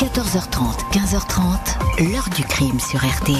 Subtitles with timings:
[0.00, 3.36] 14h30, 15h30, l'heure du crime sur RTL.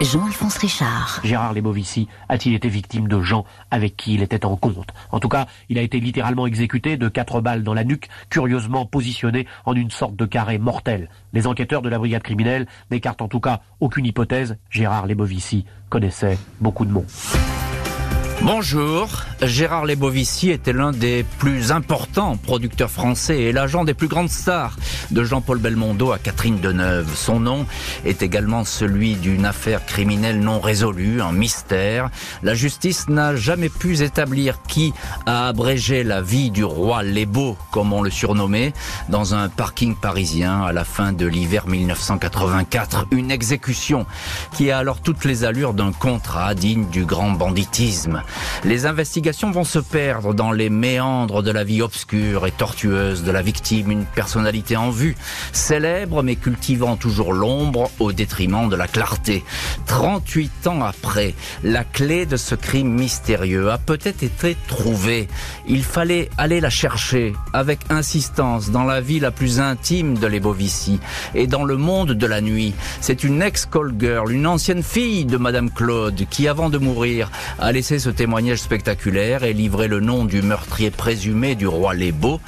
[0.00, 1.20] Jean-Alphonse Richard.
[1.22, 4.88] Gérard Lebovici a-t-il été victime de gens avec qui il était en compte?
[5.12, 8.86] En tout cas, il a été littéralement exécuté de quatre balles dans la nuque, curieusement
[8.86, 11.08] positionné en une sorte de carré mortel.
[11.32, 14.56] Les enquêteurs de la brigade criminelle n'écartent en tout cas aucune hypothèse.
[14.70, 17.06] Gérard Lebovici connaissait beaucoup de monde.
[18.42, 24.30] Bonjour, Gérard Lebovici était l'un des plus importants producteurs français et l'agent des plus grandes
[24.30, 24.76] stars
[25.10, 27.14] de Jean-Paul Belmondo à Catherine Deneuve.
[27.16, 27.66] Son nom
[28.04, 32.10] est également celui d'une affaire criminelle non résolue, un mystère.
[32.44, 34.92] La justice n'a jamais pu établir qui
[35.26, 38.72] a abrégé la vie du roi Lebeau, comme on le surnommait,
[39.08, 43.06] dans un parking parisien à la fin de l'hiver 1984.
[43.10, 44.06] Une exécution
[44.56, 48.22] qui a alors toutes les allures d'un contrat digne du grand banditisme.
[48.64, 53.30] Les investigations vont se perdre dans les méandres de la vie obscure et tortueuse de
[53.30, 55.16] la victime, une personnalité en vue,
[55.52, 59.44] célèbre mais cultivant toujours l'ombre au détriment de la clarté.
[59.86, 65.28] 38 ans après, la clé de ce crime mystérieux a peut-être été trouvée.
[65.66, 71.00] Il fallait aller la chercher avec insistance dans la vie la plus intime de l'Ebovici
[71.34, 72.74] et dans le monde de la nuit.
[73.00, 77.72] C'est une ex-call girl, une ancienne fille de Madame Claude qui, avant de mourir, a
[77.72, 82.40] laissé ce témoignage spectaculaire et livré le nom du meurtrier présumé du roi Lébeau.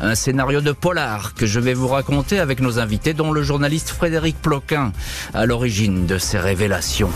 [0.00, 3.90] Un scénario de polar que je vais vous raconter avec nos invités, dont le journaliste
[3.90, 4.90] Frédéric Ploquin,
[5.34, 7.10] à l'origine de ces révélations.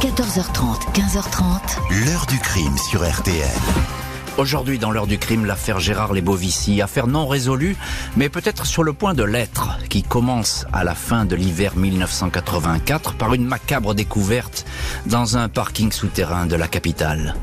[0.00, 2.06] 14h30, 15h30.
[2.06, 3.99] L'heure du crime sur RTL.
[4.40, 7.76] Aujourd'hui, dans l'heure du crime, l'affaire Gérard Lebovici, affaire non résolue,
[8.16, 13.16] mais peut-être sur le point de l'être, qui commence à la fin de l'hiver 1984
[13.16, 14.64] par une macabre découverte
[15.04, 17.34] dans un parking souterrain de la capitale.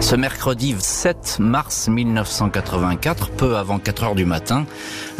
[0.00, 4.64] Ce mercredi 7 mars 1984, peu avant 4 heures du matin,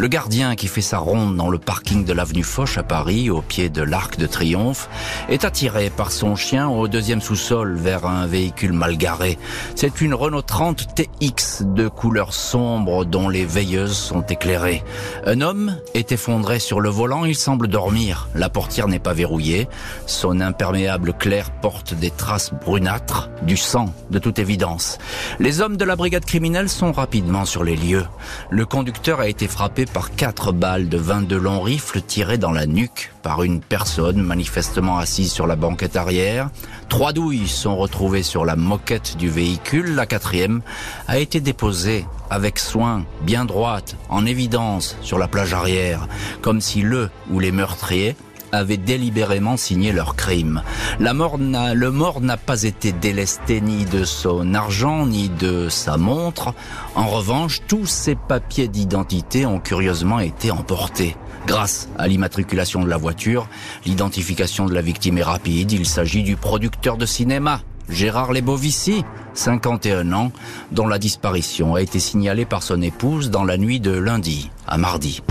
[0.00, 3.42] le gardien qui fait sa ronde dans le parking de l'avenue Foch à Paris, au
[3.42, 4.88] pied de l'Arc de Triomphe,
[5.28, 9.38] est attiré par son chien au deuxième sous-sol vers un véhicule mal garé.
[9.74, 14.82] C'est une Renault 30 TX de couleur sombre dont les veilleuses sont éclairées.
[15.26, 18.30] Un homme est effondré sur le volant, il semble dormir.
[18.34, 19.68] La portière n'est pas verrouillée.
[20.06, 24.96] Son imperméable clair porte des traces brunâtres, du sang de toute évidence.
[25.40, 28.06] Les hommes de la brigade criminelle sont rapidement sur les lieux.
[28.48, 32.66] Le conducteur a été frappé par quatre balles de 22 longs rifles tirées dans la
[32.66, 36.50] nuque par une personne manifestement assise sur la banquette arrière.
[36.88, 39.94] Trois douilles sont retrouvées sur la moquette du véhicule.
[39.94, 40.60] La quatrième
[41.08, 46.06] a été déposée avec soin, bien droite, en évidence sur la plage arrière,
[46.42, 48.16] comme si le ou les meurtriers
[48.52, 50.62] avaient délibérément signé leur crime.
[50.98, 55.96] La mort le mort n'a pas été délesté ni de son argent ni de sa
[55.96, 56.54] montre.
[56.94, 61.16] En revanche, tous ses papiers d'identité ont curieusement été emportés.
[61.46, 63.48] Grâce à l'immatriculation de la voiture,
[63.86, 65.72] l'identification de la victime est rapide.
[65.72, 70.32] Il s'agit du producteur de cinéma, Gérard Lebovici, 51 ans,
[70.72, 74.78] dont la disparition a été signalée par son épouse dans la nuit de lundi à
[74.78, 75.22] mardi.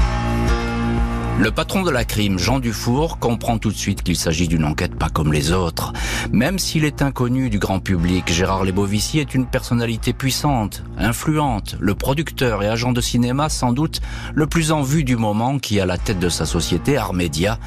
[1.39, 4.95] Le patron de la crime, Jean Dufour, comprend tout de suite qu'il s'agit d'une enquête
[4.95, 5.93] pas comme les autres.
[6.33, 11.95] Même s'il est inconnu du grand public, Gérard Lebovici est une personnalité puissante, influente, le
[11.95, 14.01] producteur et agent de cinéma sans doute
[14.33, 17.57] le plus en vue du moment qui, à la tête de sa société, Armédia,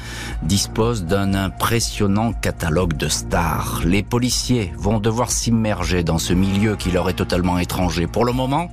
[0.43, 3.81] dispose d'un impressionnant catalogue de stars.
[3.85, 8.05] Les policiers vont devoir s'immerger dans ce milieu qui leur est totalement étranger.
[8.05, 8.69] Pour le moment,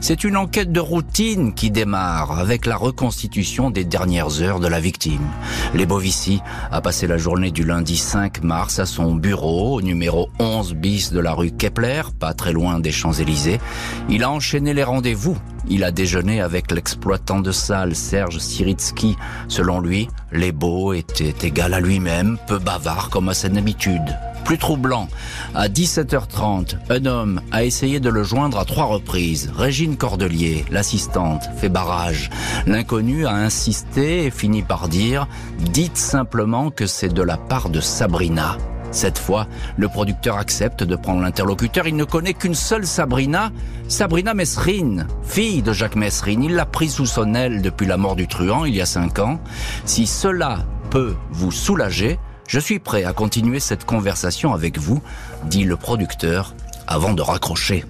[0.00, 5.26] c'est une enquête de routine qui démarre avec la reconstitution des dernières de la victime.
[5.74, 6.40] Lebovici
[6.72, 11.12] a passé la journée du lundi 5 mars à son bureau au numéro 11 bis
[11.12, 13.60] de la rue Kepler, pas très loin des Champs-Élysées.
[14.08, 15.36] Il a enchaîné les rendez-vous.
[15.68, 19.14] Il a déjeuné avec l'exploitant de salle Serge Siritsky.
[19.48, 24.16] Selon lui, Lebo était égal à lui-même, peu bavard comme à son habitude.
[24.44, 25.08] Plus troublant,
[25.54, 29.52] à 17h30, un homme a essayé de le joindre à trois reprises.
[29.56, 32.30] Régine Cordelier, l'assistante, fait barrage.
[32.66, 35.28] L'inconnu a insisté et finit par dire
[35.72, 38.56] «Dites simplement que c'est de la part de Sabrina».
[38.92, 41.86] Cette fois, le producteur accepte de prendre l'interlocuteur.
[41.86, 43.52] Il ne connaît qu'une seule Sabrina,
[43.86, 46.42] Sabrina Messrine, fille de Jacques Messrine.
[46.42, 49.20] Il l'a prise sous son aile depuis la mort du truand il y a cinq
[49.20, 49.38] ans.
[49.84, 52.18] Si cela peut vous soulager,
[52.50, 55.00] je suis prêt à continuer cette conversation avec vous,
[55.44, 56.56] dit le producteur
[56.88, 57.84] avant de raccrocher.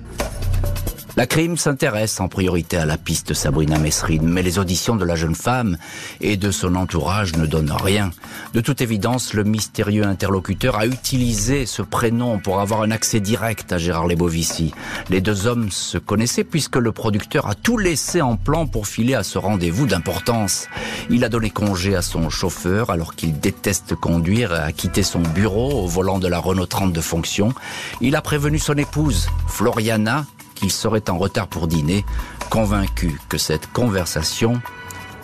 [1.17, 5.17] La crime s'intéresse en priorité à la piste Sabrina Messrine, mais les auditions de la
[5.17, 5.77] jeune femme
[6.21, 8.11] et de son entourage ne donnent rien.
[8.55, 13.73] De toute évidence, le mystérieux interlocuteur a utilisé ce prénom pour avoir un accès direct
[13.73, 14.73] à Gérard Lebovici.
[15.09, 19.15] Les deux hommes se connaissaient puisque le producteur a tout laissé en plan pour filer
[19.15, 20.69] à ce rendez-vous d'importance.
[21.11, 25.21] Il a donné congé à son chauffeur alors qu'il déteste conduire et a quitté son
[25.21, 27.53] bureau au volant de la Renault 30 de fonction.
[28.01, 30.25] Il a prévenu son épouse, Floriana,
[30.61, 32.05] qu'il serait en retard pour dîner,
[32.51, 34.61] convaincu que cette conversation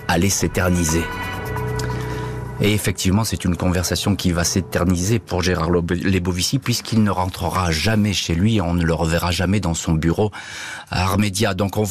[0.09, 1.05] allait s'éterniser.
[2.61, 8.15] Et effectivement, c'est une conversation qui va s'éterniser pour Gérard Lebovici puisqu'il ne rentrera jamais
[8.15, 10.31] chez lui, on ne le reverra jamais dans son bureau
[10.91, 11.53] à Armédia.
[11.53, 11.85] Donc on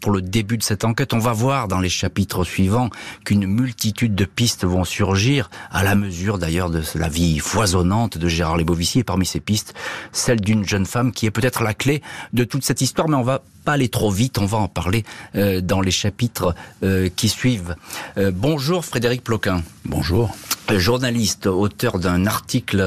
[0.00, 2.90] pour le début de cette enquête, on va voir dans les chapitres suivants
[3.24, 8.28] qu'une multitude de pistes vont surgir à la mesure d'ailleurs de la vie foisonnante de
[8.28, 9.74] Gérard Lebovici et parmi ces pistes,
[10.12, 12.02] celle d'une jeune femme qui est peut-être la clé
[12.34, 13.08] de toute cette histoire.
[13.08, 15.04] Mais on va pas aller trop vite, on va en parler
[15.36, 17.76] euh, dans les chapitres euh, qui suivent.
[18.18, 19.62] Euh, bonjour Frédéric Ploquin.
[19.84, 20.34] Bonjour.
[20.70, 22.78] Journaliste, auteur d'un article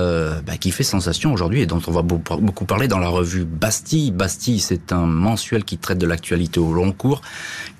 [0.45, 4.11] bah, qui fait sensation aujourd'hui et dont on va beaucoup parler dans la revue Bastille.
[4.11, 7.21] Bastille, c'est un mensuel qui traite de l'actualité au long cours.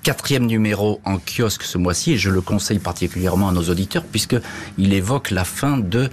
[0.04, 4.36] Quatrième numéro en kiosque ce mois-ci et je le conseille particulièrement à nos auditeurs puisque
[4.78, 6.10] il évoque la fin de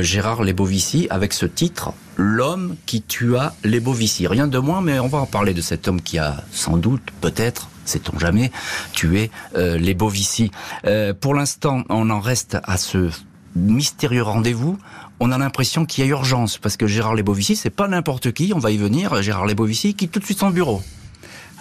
[0.00, 4.26] Gérard Lebovici avec ce titre l'homme qui tua les Bovici.
[4.26, 7.02] Rien de moins, mais on va en parler de cet homme qui a sans doute,
[7.20, 8.50] peut-être, sait-on jamais,
[8.92, 10.50] tué euh, les Bovici.
[10.86, 13.10] Euh, pour l'instant, on en reste à ce
[13.56, 14.78] mystérieux rendez-vous.
[15.20, 18.52] On a l'impression qu'il y a urgence parce que Gérard Lebovici, c'est pas n'importe qui.
[18.54, 19.22] On va y venir.
[19.22, 20.82] Gérard Lebovici quitte tout de suite son bureau.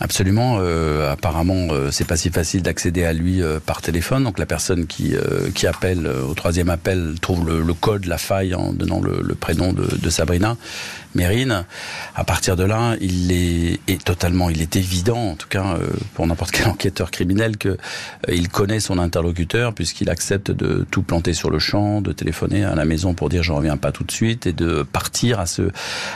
[0.03, 0.57] Absolument.
[0.59, 4.25] Euh, apparemment, euh, c'est pas si facile d'accéder à lui euh, par téléphone.
[4.25, 5.15] Donc la personne qui
[5.55, 10.09] qui appelle au troisième appel trouve le, code, la faille en donnant le, prénom de,
[10.09, 10.57] Sabrina
[11.15, 11.65] Mérine.
[12.15, 15.77] À partir de là, il est, est, totalement, il est évident, en tout cas
[16.13, 17.77] pour n'importe quel enquêteur criminel, que
[18.31, 22.75] il connaît son interlocuteur puisqu'il accepte de tout planter sur le champ, de téléphoner à
[22.75, 25.71] la maison pour dire je reviens pas tout de suite et de partir à ce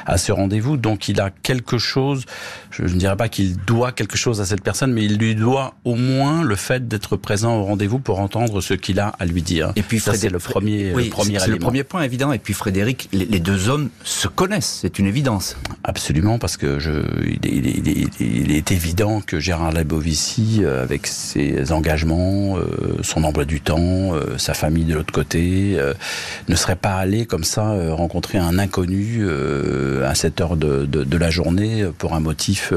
[0.05, 0.77] à ce rendez-vous.
[0.77, 2.25] Donc il a quelque chose.
[2.71, 5.75] Je, ne dirais pas qu'il doit quelque chose à cette personne, mais il lui doit
[5.83, 9.41] au moins le fait d'être présent au rendez-vous pour entendre ce qu'il a à lui
[9.41, 9.71] dire.
[9.75, 12.31] Et puis, c'est le premier, le premier le premier point évident.
[12.31, 15.57] Et puis, Frédéric, les, deux hommes se connaissent, c'est une évidence.
[15.83, 16.77] Absolument, parce que
[17.43, 24.13] il, est, évident que Gérard Labovici, euh, avec ses engagements, euh, son emploi du temps,
[24.13, 25.77] euh, sa famille de l'autre côté,
[26.47, 29.27] ne serait pas allé comme ça rencontrer un inconnu
[30.05, 32.71] à cette heure de, la journée pour un motif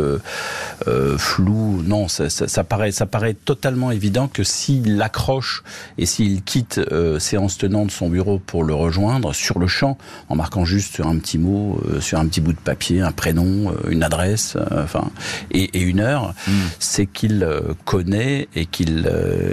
[1.17, 1.83] flou.
[1.85, 5.63] Non, ça, paraît, ça paraît totalement évident que s'il accroche
[5.99, 6.81] et s'il quitte
[7.19, 9.97] séance tenante son bureau pour le rejoindre sur le champ,
[10.29, 13.91] en marquant juste un petit mot, sur un petit bout de papier, un prénom, euh,
[13.91, 15.11] une adresse, enfin,
[15.51, 16.53] et, et, une heure, hmm.
[16.79, 17.47] c'est qu'il
[17.85, 19.11] connaît et qu'il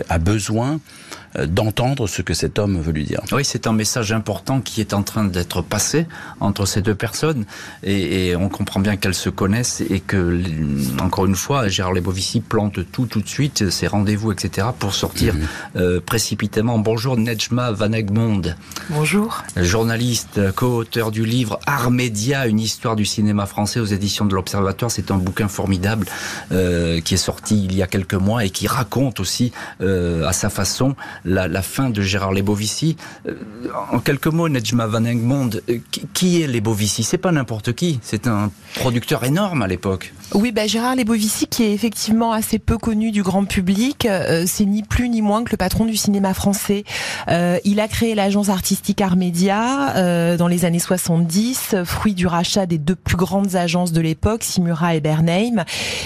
[0.09, 0.77] a besoin euh,
[1.45, 3.21] d'entendre ce que cet homme veut lui dire.
[3.31, 6.07] Oui, c'est un message important qui est en train d'être passé
[6.39, 7.45] entre ces deux personnes
[7.83, 10.41] et, on comprend bien qu'elles se connaissent et que,
[11.01, 15.33] encore une fois, Gérard Lebovici plante tout tout de suite, ses rendez-vous, etc., pour sortir
[15.35, 15.41] mhm.
[15.77, 16.79] euh, précipitamment.
[16.79, 18.41] Bonjour Nejma Van Egmond.
[18.89, 19.43] Bonjour.
[19.55, 24.91] Journaliste, co-auteur du livre Armédia, une histoire du cinéma français aux éditions de l'Observatoire.
[24.91, 26.05] C'est un bouquin formidable
[26.51, 30.49] euh, qui est sorti il y a quelques mois et qui raconte aussi à sa
[30.49, 30.95] façon
[31.27, 32.95] la, fin de Gérard Lebovici.
[33.27, 33.33] Euh,
[33.91, 35.79] en quelques mots, Nejma Van Engmond, euh,
[36.13, 37.03] qui est Lebovici?
[37.03, 40.13] C'est pas n'importe qui, c'est un producteur énorme à l'époque.
[40.33, 44.65] Oui, bah, Gérard Lebovici, qui est effectivement assez peu connu du grand public, euh, c'est
[44.65, 46.83] ni plus ni moins que le patron du cinéma français.
[47.27, 52.95] il a créé l'agence artistique Armédia dans les années 70, fruit du rachat des deux
[52.95, 55.63] plus grandes agences de l'époque, Simura et Bernheim,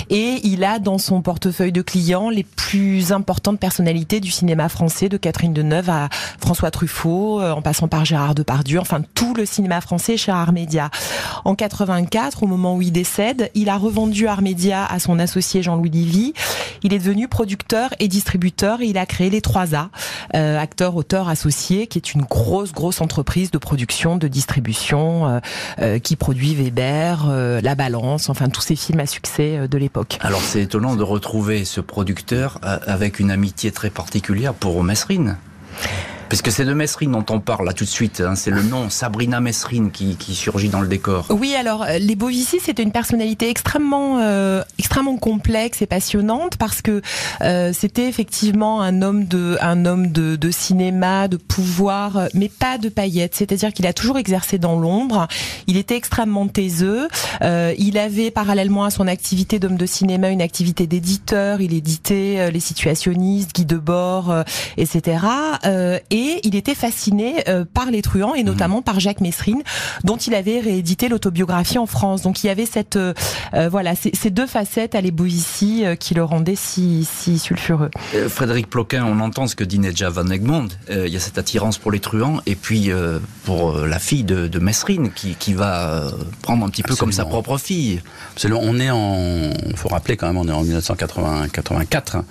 [0.10, 5.10] et il a dans son portefeuille de clients les plus importantes personnalités du cinéma français
[5.12, 9.46] de Catherine Deneuve à François Truffaut, euh, en passant par Gérard Depardieu, enfin tout le
[9.46, 10.89] cinéma français chez Armédia.
[11.44, 15.89] En 84, au moment où il décède, il a revendu Armédia à son associé Jean-Louis
[15.89, 16.34] Livy.
[16.84, 19.89] Il est devenu producteur et distributeur et il a créé les 3A,
[20.36, 25.41] euh, acteur, auteur, associé, qui est une grosse, grosse entreprise de production, de distribution,
[25.80, 27.27] euh, qui produit Weber,
[27.62, 30.18] La Balance, enfin tous ces films à succès de l'époque.
[30.22, 35.38] Alors c'est étonnant de retrouver ce producteur avec une amitié très particulière pour Mesrine.
[36.32, 38.22] Parce que c'est de Mesrine dont on parle là tout de suite.
[38.22, 38.36] Hein.
[38.36, 41.26] c'est le nom Sabrina Mesrine qui, qui, surgit dans le décor.
[41.30, 46.82] Oui, alors euh, les Bovici, c'était une personnalité extrêmement, euh, extrêmement complexe et passionnante parce
[46.82, 47.02] que
[47.42, 52.78] euh, c'était effectivement un homme de, un homme de, de cinéma, de pouvoir, mais pas
[52.78, 53.36] de paillettes.
[53.36, 55.28] C'est-à-dire qu'il a toujours exercé dans l'ombre.
[55.68, 57.10] Il était extrêmement taiseux.
[57.42, 61.60] Euh, il avait parallèlement à son activité d'homme de cinéma une activité d'éditeur.
[61.60, 64.44] Il éditait euh, les situationnistes, Guy Debord, euh,
[64.78, 65.26] etc.
[65.66, 68.84] Euh, et il était fasciné par les truands et notamment mmh.
[68.84, 69.62] par Jacques Messrine,
[70.04, 72.22] dont il avait réédité l'autobiographie en France.
[72.22, 72.98] Donc il y avait cette
[73.70, 77.90] voilà ces, deux facettes à ici qui le rendaient si, si sulfureux.
[78.30, 80.70] Frédéric Ploquin, on entend ce que dit Nedja Van Egmond.
[80.90, 82.92] il y a cette attirance pour les truands et puis
[83.44, 86.12] pour la fille de, de Messrine qui, qui va
[86.42, 88.01] prendre un petit peu comme sa propre fille.
[88.44, 92.24] On est en, faut rappeler quand même, on est en 1984.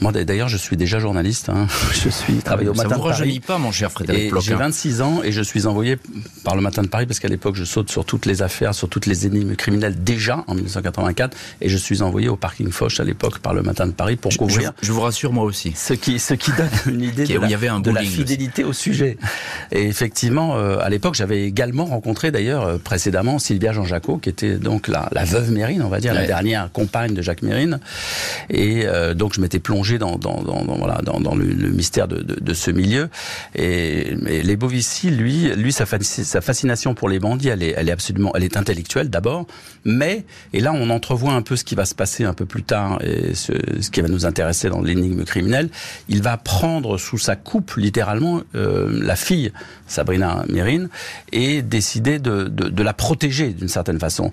[0.00, 1.48] Moi, d'ailleurs, je suis déjà journaliste.
[1.48, 1.66] Hein.
[1.92, 3.40] Je suis travaillé au Matin de Paris.
[3.40, 5.96] pas, mon cher Frédéric J'ai 26 ans et je suis envoyé
[6.42, 8.88] par le Matin de Paris parce qu'à l'époque, je saute sur toutes les affaires, sur
[8.88, 13.04] toutes les énigmes criminelles déjà en 1984 et je suis envoyé au parking Foch à
[13.04, 14.72] l'époque par le Matin de Paris pour couvrir.
[14.82, 15.72] Je, vous rassure, moi aussi.
[15.76, 18.64] Ce qui, ce qui donne une idée de, la, y avait un de la, fidélité
[18.64, 19.16] au sujet.
[19.72, 24.56] Et effectivement, euh, à l'époque, j'avais également rencontré d'ailleurs euh, précédemment Sylvia Jean-Jacot, qui était
[24.56, 27.80] donc la, la veuve Mérine, on va dire, la dernière compagne de Jacques Mérine.
[28.50, 32.54] Et euh, donc, je m'étais plongé dans, dans, dans, dans, dans le, mystère de, de,
[32.54, 33.08] ce milieu.
[33.54, 37.92] Et, les Bovici, lui, lui sa, sa fascination pour les bandits, elle est, elle est
[37.92, 39.46] absolument, elle est intellectuelle d'abord,
[39.84, 42.62] mais et là on entrevoit un peu ce qui va se passer un peu plus
[42.62, 43.52] tard et ce,
[43.90, 45.68] qui va nous intéresser dans l'énigme criminelle.
[46.08, 49.52] Il va prendre sous sa coupe littéralement euh, la fille
[49.86, 50.88] Sabrina Mérine
[51.32, 54.30] et décider de, de, la protéger d'une certaine façon.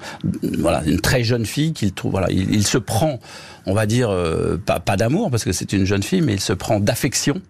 [0.59, 2.11] Voilà, une très jeune fille qu'il trouve.
[2.11, 3.19] Voilà, il, il se prend
[3.65, 6.39] on va dire, euh, pas, pas d'amour, parce que c'est une jeune fille, mais il
[6.39, 7.41] se prend d'affection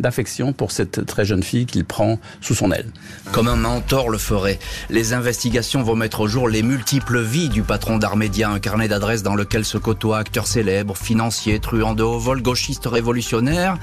[0.00, 2.90] d'affection pour cette très jeune fille qu'il prend sous son aile.
[3.32, 7.62] Comme un mentor le ferait, les investigations vont mettre au jour les multiples vies du
[7.62, 12.18] patron d'Armédia, un carnet d'adresses dans lequel se côtoient acteurs célèbres, financiers, truands de haut
[12.18, 13.78] vol, gauchistes révolutionnaires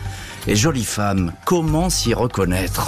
[0.47, 1.33] et jolies femmes.
[1.45, 2.87] Comment s'y reconnaître?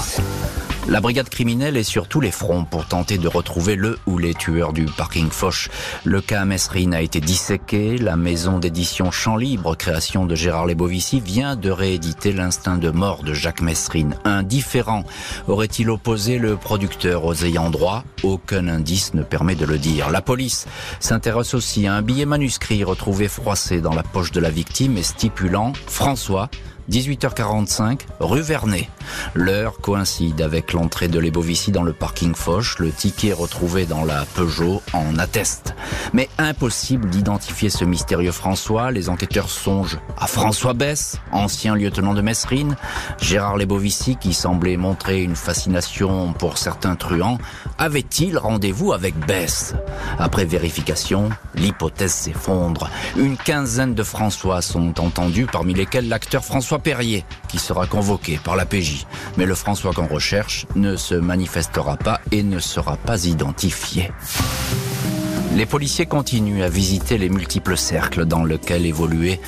[0.87, 4.33] La brigade criminelle est sur tous les fronts pour tenter de retrouver le ou les
[4.33, 5.69] tueurs du parking Foch.
[6.03, 7.99] Le cas Messrine a été disséqué.
[7.99, 13.18] La maison d'édition Champ Libre, création de Gérard Lebovici, vient de rééditer l'instinct de mort
[13.23, 14.15] de Jacques Messrine.
[14.23, 15.03] Indifférent
[15.47, 18.03] aurait-il opposé le producteur aux ayants droit?
[18.23, 20.09] Aucun indice ne permet de le dire.
[20.09, 20.65] La police
[20.99, 25.03] s'intéresse aussi à un billet manuscrit retrouvé froissé dans la poche de la victime et
[25.03, 26.49] stipulant François
[26.89, 28.89] 18h45, rue Vernet.
[29.35, 32.79] L'heure coïncide avec l'entrée de l'Ebovici dans le parking Foch.
[32.79, 35.75] Le ticket retrouvé dans la Peugeot en atteste.
[36.13, 38.91] Mais impossible d'identifier ce mystérieux François.
[38.91, 42.75] Les enquêteurs songent à François Bess, ancien lieutenant de Messrine.
[43.21, 47.37] Gérard Lebovici, qui semblait montrer une fascination pour certains truands,
[47.77, 49.75] avait-il rendez-vous avec Bess?
[50.17, 52.89] Après vérification, l'hypothèse s'effondre.
[53.15, 58.55] Une quinzaine de François sont entendus, parmi lesquels l'acteur François Perrier, qui sera convoqué par
[58.55, 59.05] la PJ.
[59.37, 64.11] Mais le François qu'on recherche ne se manifestera pas et ne sera pas identifié.
[65.55, 69.39] Les policiers continuent à visiter les multiples cercles dans lesquels évoluait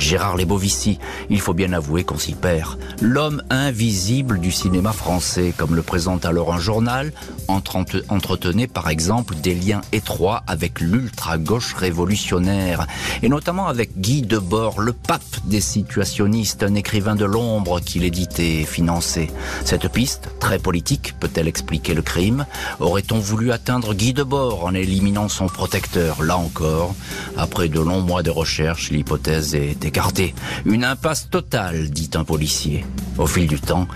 [0.00, 2.78] Gérard Lebovici, il faut bien avouer qu'on s'y perd.
[3.00, 7.12] L'homme invisible du cinéma français, comme le présente alors un journal,
[7.48, 12.86] entretenait par exemple des liens étroits avec l'ultra-gauche révolutionnaire,
[13.22, 18.60] et notamment avec Guy Debord, le pape des situationnistes, un écrivain de l'ombre qu'il éditait
[18.60, 19.30] et finançait.
[19.64, 22.46] Cette piste, très politique, peut-elle expliquer le crime?
[22.80, 26.22] Aurait-on voulu atteindre Guy Debord en éliminant son protecteur?
[26.22, 26.94] Là encore,
[27.36, 30.36] après de longs mois de recherche, l'hypothèse est écarté.
[30.66, 32.86] Une impasse totale, dit un policier.
[33.18, 33.88] Au fil du temps,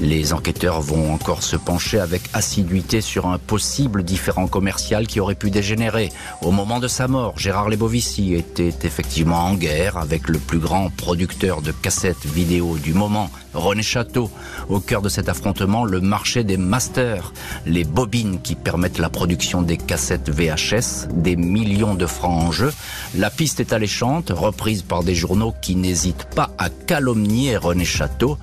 [0.00, 5.34] les enquêteurs vont encore se pencher avec assiduité sur un possible différent commercial qui aurait
[5.34, 6.08] pu dégénérer.
[6.40, 10.88] Au moment de sa mort, Gérard Lebovici était effectivement en guerre avec le plus grand
[10.88, 14.30] producteur de cassettes vidéo du moment, René Château.
[14.68, 17.32] Au cœur de cet affrontement, le marché des masters,
[17.66, 22.72] les bobines qui permettent la production des cassettes VHS, des millions de francs en jeu.
[23.16, 28.38] La piste est alléchante, reprise par des journaux qui n'hésitent pas à calomnier René Château,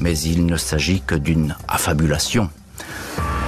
[0.00, 2.50] mais il ne s'agit que d'une affabulation.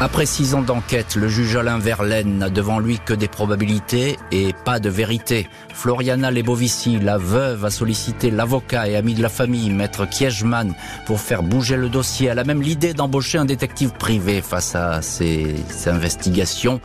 [0.00, 4.54] Après six ans d'enquête, le juge Alain Verlaine n'a devant lui que des probabilités et
[4.64, 5.48] pas de vérité.
[5.74, 10.72] Floriana Lebovici, la veuve, a sollicité l'avocat et ami de la famille, maître Kiechman,
[11.04, 12.28] pour faire bouger le dossier.
[12.28, 16.80] Elle a même l'idée d'embaucher un détective privé face à ces investigations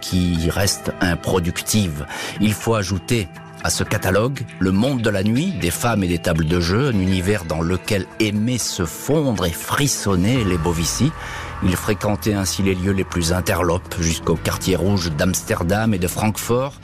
[0.00, 2.06] qui restent improductives.
[2.40, 3.28] Il faut ajouter
[3.64, 6.88] à ce catalogue le monde de la nuit, des femmes et des tables de jeu,
[6.88, 11.10] un univers dans lequel aimaient se fondre et frissonner les Bovici.
[11.64, 16.74] Il fréquentait ainsi les lieux les plus interlopes jusqu'au quartier rouge d'Amsterdam et de Francfort.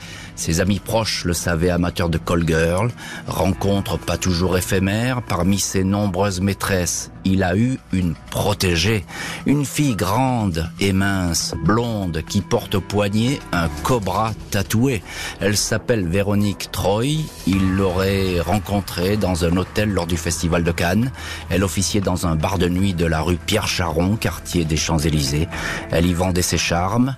[0.41, 2.89] Ses amis proches le savaient amateur de call girl,
[3.27, 5.21] rencontre pas toujours éphémère.
[5.21, 9.05] Parmi ses nombreuses maîtresses, il a eu une protégée,
[9.45, 15.03] une fille grande et mince, blonde, qui porte au poignet un cobra tatoué.
[15.41, 17.19] Elle s'appelle Véronique Troy.
[17.45, 21.11] Il l'aurait rencontrée dans un hôtel lors du festival de Cannes.
[21.51, 25.47] Elle officiait dans un bar de nuit de la rue Pierre Charon, quartier des Champs-Élysées.
[25.91, 27.15] Elle y vendait ses charmes.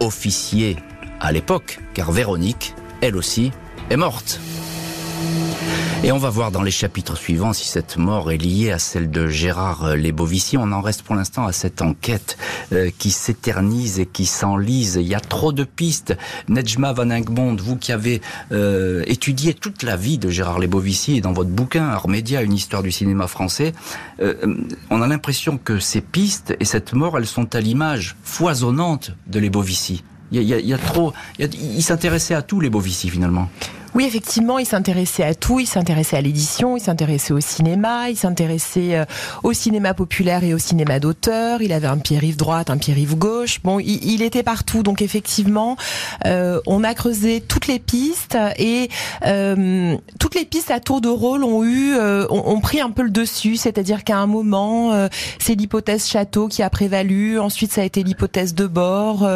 [0.00, 0.76] Officier
[1.20, 3.52] à l'époque, car Véronique, elle aussi,
[3.90, 4.40] est morte.
[6.04, 9.10] Et on va voir dans les chapitres suivants si cette mort est liée à celle
[9.10, 10.56] de Gérard Lebovici.
[10.56, 12.36] On en reste pour l'instant à cette enquête
[12.72, 14.98] euh, qui s'éternise et qui s'enlise.
[15.00, 16.16] Il y a trop de pistes.
[16.48, 18.20] Nejma Van Egmond, vous qui avez
[18.52, 22.92] euh, étudié toute la vie de Gérard Lebovici dans votre bouquin Armédia, une histoire du
[22.92, 23.72] cinéma français,
[24.20, 24.34] euh,
[24.90, 29.40] on a l'impression que ces pistes et cette mort, elles sont à l'image foisonnante de
[29.40, 30.04] Lebovici.
[30.32, 31.12] Il y a, trop.
[31.80, 33.48] S'intéressait à tous les Bovici finalement.
[33.96, 35.58] Oui, effectivement, il s'intéressait à tout.
[35.58, 39.06] Il s'intéressait à l'édition, il s'intéressait au cinéma, il s'intéressait euh,
[39.42, 41.62] au cinéma populaire et au cinéma d'auteur.
[41.62, 43.62] Il avait un pied rive droite, un pied rive gauche.
[43.64, 44.82] Bon, il, était partout.
[44.82, 45.78] Donc effectivement,
[46.26, 48.90] euh, on a creusé toutes les pistes et
[49.24, 53.02] euh, toutes les pistes à tour de rôle ont eu, euh, ont, pris un peu
[53.02, 53.56] le dessus.
[53.56, 57.38] C'est-à-dire qu'à un moment, c'est l'hypothèse château qui a prévalu.
[57.38, 59.26] Ensuite, ça a été l'hypothèse de bord.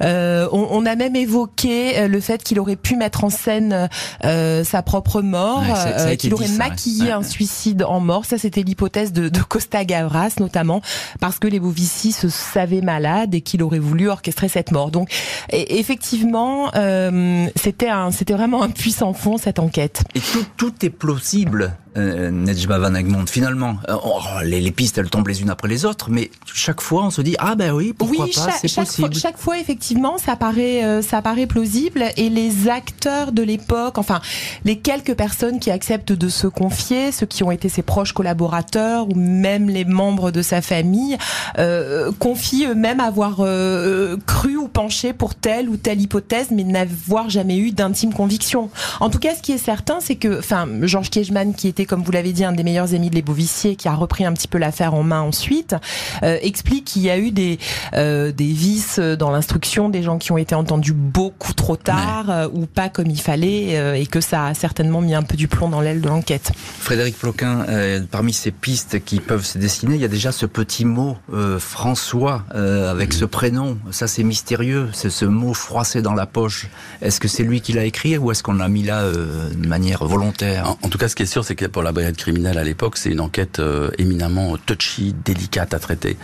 [0.00, 3.88] On, on, a même évoqué le fait qu'il aurait pu mettre en scène
[4.24, 8.24] euh, sa propre mort, ouais, euh, qu'il aurait maquillé un suicide en mort.
[8.24, 10.80] Ça, c'était l'hypothèse de, de, Costa Gavras, notamment
[11.20, 14.90] parce que les Bovici se savaient malades et qu'il aurait voulu orchestrer cette mort.
[14.90, 15.10] Donc,
[15.50, 20.02] et, effectivement, euh, c'était un, c'était vraiment un puissant fond cette enquête.
[20.14, 23.26] Et tout, tout est plausible euh, Nejma Van Egmond.
[23.26, 27.04] Finalement, oh, les, les, pistes, elles tombent les unes après les autres, mais chaque fois,
[27.04, 29.12] on se dit ah ben oui, pourquoi oui, pas, c'est possible.
[29.12, 33.93] Fois, chaque fois, effectivement, ça paraît, euh, ça paraît plausible, et les acteurs de l'époque,
[33.98, 34.20] enfin,
[34.64, 39.08] les quelques personnes qui acceptent de se confier, ceux qui ont été ses proches collaborateurs
[39.08, 41.16] ou même les membres de sa famille,
[41.58, 47.30] euh, confient eux-mêmes avoir euh, cru ou penché pour telle ou telle hypothèse, mais n'avoir
[47.30, 48.70] jamais eu d'intime conviction.
[49.00, 52.02] En tout cas, ce qui est certain, c'est que, enfin, Georges Kiechman, qui était comme
[52.02, 54.58] vous l'avez dit, un des meilleurs amis de Lebovici, qui a repris un petit peu
[54.58, 55.76] l'affaire en main ensuite,
[56.22, 57.58] euh, explique qu'il y a eu des,
[57.92, 62.88] des vices dans l'instruction, des gens qui ont été entendus beaucoup trop tard ou pas
[62.88, 66.00] comme il fallait, et que ça a certainement mis un peu du plomb dans l'aile
[66.00, 66.52] de l'enquête.
[66.80, 67.66] Frédéric Ploquin,
[68.10, 71.16] parmi ces pistes qui peuvent se dessiner, il y a déjà ce petit mot
[71.58, 73.18] François avec mmh.
[73.18, 73.78] ce prénom.
[73.90, 76.68] Ça, c'est mystérieux, c'est ce mot froissé dans la poche.
[77.02, 80.04] Est-ce que c'est lui qui l'a écrit ou est-ce qu'on l'a mis là de manière
[80.04, 80.70] volontaire?
[80.70, 82.64] En, en, tout cas, ce qui est sûr, c'est que pour la brigade criminelle à
[82.64, 86.16] l'époque, c'est une enquête euh, éminemment touchy, délicate à traiter.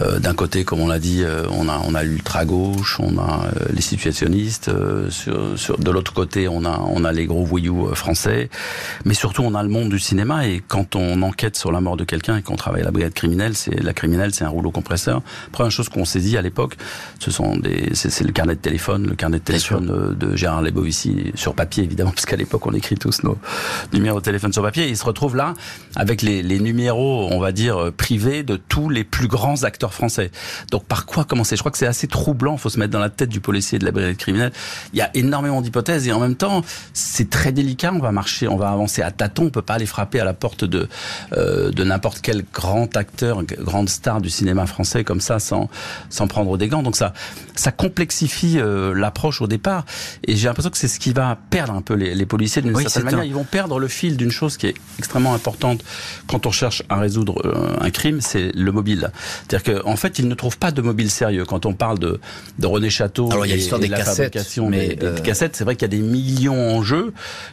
[0.00, 3.18] Euh, D'un côté, comme on l'a dit, euh, on a on a l'ultra gauche, on
[3.18, 4.68] a euh, les situationnistes.
[4.68, 8.50] Euh, sur, sur, de l'autre côté, on a on a les gros voyous français.
[9.04, 10.46] Mais surtout, on a le monde du cinéma.
[10.46, 13.14] Et quand on enquête sur la mort de quelqu'un et qu'on travaille à la brigade
[13.14, 15.22] criminelle, c'est la criminelle, c'est un rouleau compresseur.
[15.52, 16.76] Première chose qu'on saisit à l'époque,
[17.18, 21.32] ce sont des c'est le carnet de téléphone, le carnet de téléphone de Gérard Lebovici
[21.34, 23.38] sur papier évidemment, parce qu'à l'époque on écrit tous nos
[23.92, 24.84] numéros de téléphone sur papier.
[24.84, 25.54] Et il se retrouve là
[25.94, 30.30] avec les, les, numéros, on va dire, privés de tous les plus grands acteurs français.
[30.70, 31.56] Donc par quoi commencer?
[31.56, 33.76] Je crois que c'est assez troublant, il faut se mettre dans la tête du policier
[33.76, 34.52] et de la brigade criminelle.
[34.92, 38.48] Il y a énormément d'hypothèses et en même temps, c'est très délicat, on va marcher,
[38.48, 40.88] on va avancer à tâtons, on peut pas aller frapper à la porte de,
[41.32, 45.68] euh, de n'importe quel grand acteur, grande star du cinéma français comme ça sans,
[46.10, 46.82] sans prendre des gants.
[46.82, 47.12] Donc ça,
[47.54, 49.84] ça complexifie euh, l'approche au départ
[50.26, 52.74] et j'ai l'impression que c'est ce qui va perdre un peu les, les policiers d'une
[52.74, 53.20] oui, certaine manière.
[53.20, 53.24] Un...
[53.24, 55.84] Ils vont perdre le fil d'une chose qui est extrêmement importante
[56.26, 59.10] quand on cherche à résoudre euh, un crime, c'est le mobile.
[59.48, 61.44] C'est-à-dire qu'en en fait, ils ne trouvent pas de mobile sérieux.
[61.44, 62.20] Quand on parle de,
[62.58, 64.36] de René Château Alors, il y a l'histoire des cassettes,
[64.68, 65.14] mais des, euh...
[65.14, 67.12] des, cassettes, c'est vrai qu'il y a des millions en jeu,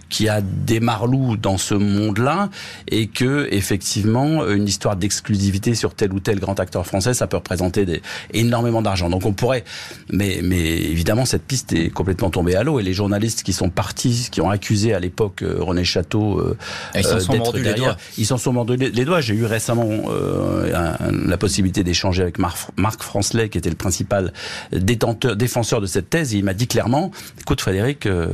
[0.10, 2.50] qu'il y a des marlous dans ce monde-là,
[2.88, 7.38] et que effectivement, une histoire d'exclusivité sur tel ou tel grand acteur français, ça peut
[7.38, 8.02] représenter des,
[8.34, 9.10] énormément d'argent.
[9.10, 9.64] Donc on pourrait,
[10.12, 13.70] mais, mais évidemment, cette piste est complètement tombée à l'eau, et les journalistes qui sont
[13.70, 16.58] partis, qui ont accusé à l'époque euh, René Château euh,
[16.96, 17.98] ils s'en sont mordus les doigts.
[18.18, 19.22] Ils s'en sont mordus les doigts.
[19.22, 23.76] J'ai eu récemment euh, un, la possibilité d'échanger avec Marc, Marc Francelet, qui était le
[23.76, 24.34] principal
[24.72, 28.28] détenteur, défenseur de cette thèse, et il m'a dit clairement, écoute Frédéric, euh,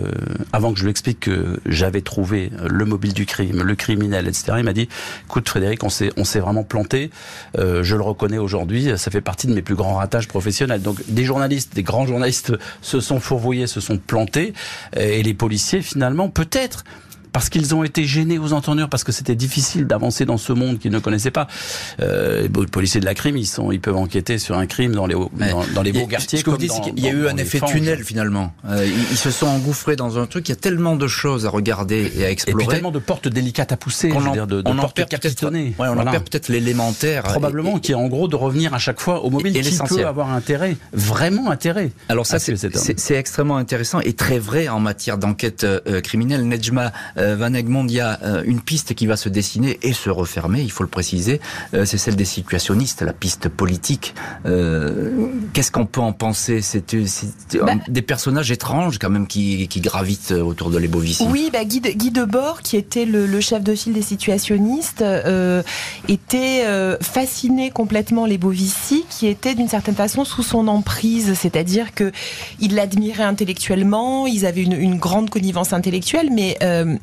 [0.53, 4.27] avant avant que je lui explique que j'avais trouvé le mobile du crime, le criminel,
[4.27, 4.87] etc., il m'a dit,
[5.25, 7.09] écoute Frédéric, on s'est, on s'est vraiment planté.
[7.57, 10.83] Euh, je le reconnais aujourd'hui, ça fait partie de mes plus grands ratages professionnels.
[10.83, 12.53] Donc des journalistes, des grands journalistes
[12.83, 14.53] se sont fourvoyés, se sont plantés,
[14.95, 16.83] et les policiers finalement, peut-être
[17.31, 20.79] parce qu'ils ont été gênés aux entendeurs, parce que c'était difficile d'avancer dans ce monde
[20.79, 21.47] qu'ils ne connaissaient pas.
[22.01, 25.05] Euh, les policiers de la crime, ils sont, ils peuvent enquêter sur un crime dans
[25.05, 25.29] les dans,
[25.73, 26.39] dans, les beaux quartiers.
[26.39, 28.53] Ce que vous dites, c'est qu'il y a eu un effet tunnel finalement.
[28.67, 30.47] Euh, ils, se sont engouffrés dans un truc.
[30.47, 32.63] Il y a tellement de choses à regarder et à explorer.
[32.63, 34.11] Et puis tellement de portes délicates à pousser.
[34.13, 34.99] On en, dire, de, de on portes.
[34.99, 36.11] Ouais, voilà.
[36.11, 37.23] perd peut-être l'élémentaire.
[37.23, 39.77] Probablement, et, qui est en gros de revenir à chaque fois au mobile et, qui
[39.77, 41.91] peut avoir intérêt, vraiment intérêt.
[42.07, 46.47] Alors ça, c'est extrêmement intéressant et très vrai en matière d'enquête euh, criminelle.
[46.47, 50.09] Nejma Van Egmond il y a euh, une piste qui va se dessiner et se
[50.09, 51.39] refermer, il faut le préciser,
[51.73, 54.13] euh, c'est celle des situationnistes, la piste politique.
[54.45, 56.61] Euh, qu'est-ce qu'on peut en penser?
[56.61, 56.95] C'est
[57.55, 61.25] bah, des personnages étranges quand même qui, gravitent autour de Lebovici.
[61.29, 65.03] Oui, bah, Guy, de, Guy Debord, qui était le, chef de file des situationnistes,
[66.07, 66.65] était
[67.01, 72.11] fasciné complètement Lebovici, qui était d'une certaine façon sous son emprise, c'est-à-dire que
[72.59, 76.57] il l'admirait intellectuellement, ils avaient une, une, grande connivence intellectuelle, mais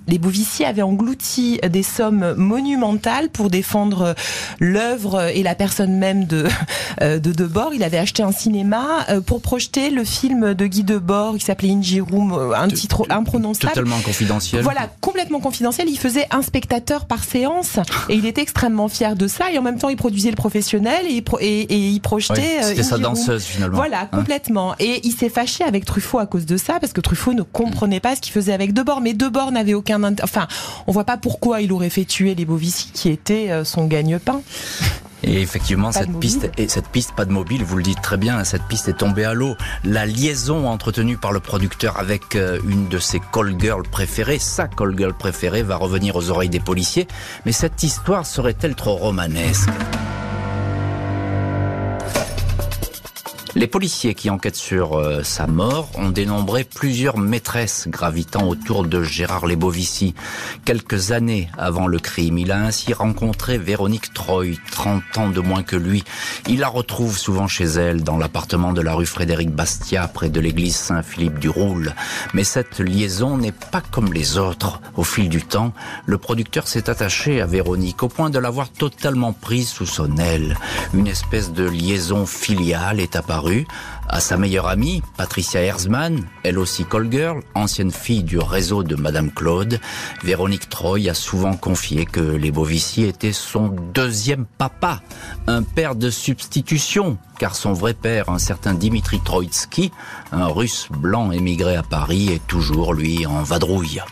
[0.09, 4.14] Lebovici avait englouti des sommes monumentales pour défendre
[4.61, 6.47] l'œuvre et la personne même de
[7.03, 7.75] euh, de Debord.
[7.75, 11.71] Il avait acheté un cinéma euh, pour projeter le film de Guy Debord qui s'appelait
[11.71, 13.75] Inji Room, euh, un titre imprononçable.
[13.75, 14.62] Totalement confidentiel.
[14.62, 15.88] Voilà, complètement confidentiel.
[15.88, 19.51] Il faisait un spectateur par séance et il était extrêmement fier de ça.
[19.53, 22.62] Et en même temps, il produisait le professionnel et, et, et il projetait.
[22.62, 23.77] C'était sa danseuse finalement.
[23.77, 24.75] Voilà, hein complètement.
[24.79, 28.01] Et il s'est fâché avec Truffaut à cause de ça parce que Truffaut ne comprenait
[28.01, 29.01] pas ce qu'il faisait avec Debord.
[29.01, 30.47] Mais Debord n'avait aucun, enfin,
[30.87, 34.43] on voit pas pourquoi il aurait fait tuer les Bovici qui était euh, son gagne-pain.
[35.23, 38.45] Et effectivement, cette piste, et cette piste, pas de mobile, vous le dites très bien,
[38.45, 39.57] cette piste est tombée à l'eau.
[39.83, 44.69] La liaison entretenue par le producteur avec euh, une de ses call girls préférées, sa
[44.69, 47.09] call girl préférée, va revenir aux oreilles des policiers.
[47.45, 49.71] Mais cette histoire serait-elle trop romanesque?
[53.57, 59.03] Les policiers qui enquêtent sur euh, sa mort ont dénombré plusieurs maîtresses gravitant autour de
[59.03, 60.14] Gérard Lebovici.
[60.66, 65.62] Quelques années avant le crime, il a ainsi rencontré Véronique Troy, 30 ans de moins
[65.62, 66.05] que lui.
[66.47, 70.38] Il la retrouve souvent chez elle, dans l'appartement de la rue Frédéric Bastia, près de
[70.38, 71.95] l'église Saint-Philippe du Roule.
[72.35, 74.83] Mais cette liaison n'est pas comme les autres.
[74.97, 75.73] Au fil du temps,
[76.05, 80.59] le producteur s'est attaché à Véronique au point de l'avoir totalement prise sous son aile.
[80.92, 83.46] Une espèce de liaison filiale est apparue
[84.09, 88.97] à sa meilleure amie, Patricia Herzmann, elle aussi call girl, ancienne fille du réseau de
[88.97, 89.81] Madame Claude,
[90.23, 95.01] Véronique Troy a souvent confié que les Bovici étaient son deuxième papa,
[95.47, 99.93] un père de substitution, car son vrai père, un certain Dimitri Troitsky,
[100.33, 104.03] un russe blanc émigré à Paris, est toujours, lui, en vadrouille.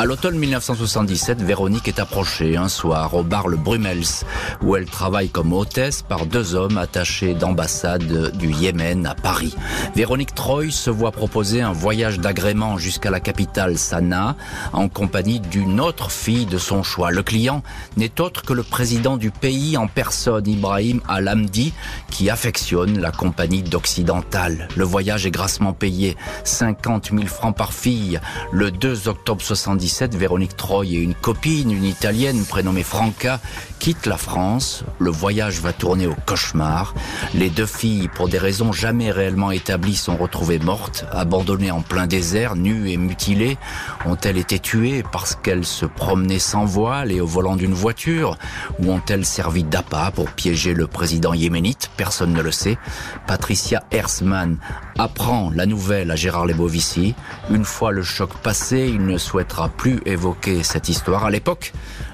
[0.00, 4.24] À l'automne 1977, Véronique est approchée un soir au bar Le Brumels,
[4.62, 9.54] où elle travaille comme hôtesse par deux hommes attachés d'ambassade du Yémen à Paris.
[9.94, 14.36] Véronique Troy se voit proposer un voyage d'agrément jusqu'à la capitale Sanaa,
[14.72, 17.10] en compagnie d'une autre fille de son choix.
[17.10, 17.62] Le client
[17.98, 21.74] n'est autre que le président du pays en personne, Ibrahim Al-Hamdi,
[22.10, 24.66] qui affectionne la compagnie d'Occidental.
[24.78, 28.18] Le voyage est grassement payé, 50 000 francs par fille.
[28.50, 33.40] Le 2 octobre 77, Véronique Troy et une copine, une italienne prénommée Franca,
[33.78, 34.84] quittent la France.
[34.98, 36.94] Le voyage va tourner au cauchemar.
[37.34, 42.06] Les deux filles, pour des raisons jamais réellement établies, sont retrouvées mortes, abandonnées en plein
[42.06, 43.58] désert, nues et mutilées.
[44.06, 48.38] Ont-elles été tuées parce qu'elles se promenaient sans voile et au volant d'une voiture?
[48.78, 51.90] Ou ont-elles servi d'appât pour piéger le président yéménite?
[51.96, 52.78] Personne ne le sait.
[53.26, 54.58] Patricia Hersman
[54.98, 57.14] apprend la nouvelle à Gérard Lebovici.
[57.50, 61.24] Une fois le choc passé, il ne souhaitera plus évoquer cette histoire.
[61.24, 61.72] À l'époque,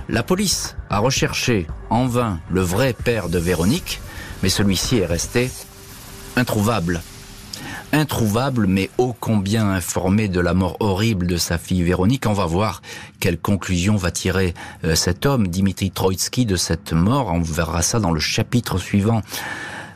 [0.08, 4.00] la police a recherché en vain le vrai père de Véronique,
[4.44, 5.50] mais celui-ci est resté
[6.36, 7.02] introuvable.
[7.92, 12.26] Introuvable, mais ô combien informé de la mort horrible de sa fille Véronique.
[12.28, 12.82] On va voir
[13.18, 17.32] quelle conclusion va tirer euh, cet homme, Dimitri Troitsky, de cette mort.
[17.32, 19.22] On verra ça dans le chapitre suivant.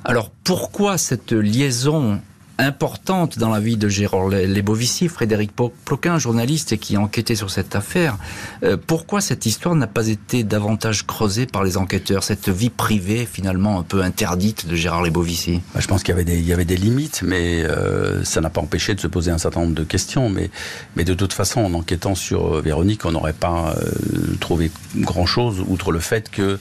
[0.04, 2.20] Alors pourquoi cette liaison
[2.60, 5.52] importante dans la vie de Gérard Lebovici, Frédéric
[5.84, 8.16] Ploquin, journaliste qui a enquêté sur cette affaire.
[8.62, 13.26] Euh, pourquoi cette histoire n'a pas été davantage creusée par les enquêteurs, cette vie privée
[13.30, 17.22] finalement un peu interdite de Gérard Lebovici bah, Je pense qu'il y avait des, limites,
[17.24, 20.28] mais euh, ça n'a pas empêché de se poser un certain nombre de questions.
[20.28, 20.50] Mais,
[20.96, 23.74] mais de toute façon, en enquêtant sur euh, Véronique, on n'aurait pas
[24.40, 26.58] trouvé grand-chose, outre le fait que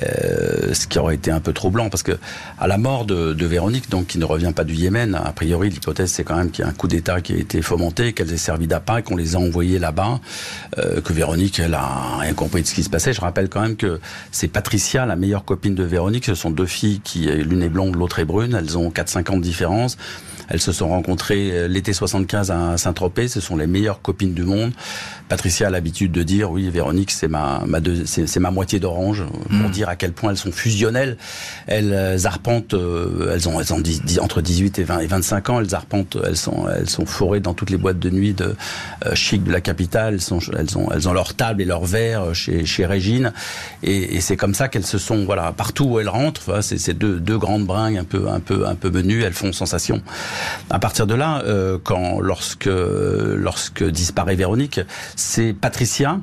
[0.00, 2.18] ce qui aurait été un peu troublant, parce que
[2.58, 6.10] à la mort de, de Véronique, donc qui ne revient pas du Yémen, priori, l'hypothèse,
[6.10, 8.36] c'est quand même qu'il y a un coup d'État qui a été fomenté, qu'elles aient
[8.36, 10.18] servi d'appât, qu'on les a envoyées là-bas,
[10.78, 13.12] euh, que Véronique, elle a rien compris de ce qui se passait.
[13.12, 14.00] Je rappelle quand même que
[14.32, 16.24] c'est Patricia, la meilleure copine de Véronique.
[16.24, 18.56] Ce sont deux filles qui, l'une est blonde, l'autre est brune.
[18.58, 19.96] Elles ont 4-5 ans de différence.
[20.48, 23.28] Elles se sont rencontrées euh, l'été 75 à Saint-Tropez.
[23.28, 24.72] Ce sont les meilleures copines du monde.
[25.28, 29.68] Patricia a l'habitude de dire, oui, Véronique, c'est ma, ma c'est ma moitié d'orange, pour
[29.68, 29.70] hmm.
[29.70, 31.18] dire à quel point elles sont fusionnelles.
[31.66, 33.82] Elles euh, arpentent, euh, elles ont, elles ont
[34.22, 35.60] entre 18 et 20 et 25 ans.
[35.60, 38.54] Elles arpentent, elles sont, elles sont forées dans toutes les boîtes de nuit de
[39.14, 40.14] chic de la capitale.
[40.14, 43.32] Elles sont, elles ont, elles ont leur table et leur verre chez, chez Régine.
[43.82, 46.62] Et, et c'est comme ça qu'elles se sont, voilà, partout où elles rentrent.
[46.62, 49.22] C'est ces deux, deux grandes bringues un peu, un peu, un peu menues.
[49.22, 50.02] Elles font sensation.
[50.70, 54.80] À partir de là, euh, quand lorsque lorsque disparaît Véronique,
[55.16, 56.18] c'est Patricia